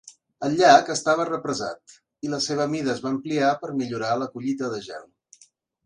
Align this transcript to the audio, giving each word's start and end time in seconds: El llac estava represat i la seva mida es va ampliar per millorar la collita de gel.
El 0.45 0.53
llac 0.61 0.87
estava 0.93 1.27
represat 1.29 1.95
i 2.29 2.33
la 2.33 2.41
seva 2.47 2.69
mida 2.73 2.95
es 2.97 3.05
va 3.07 3.13
ampliar 3.17 3.55
per 3.63 3.73
millorar 3.83 4.15
la 4.25 4.33
collita 4.35 4.77
de 4.77 4.85
gel. 4.91 5.11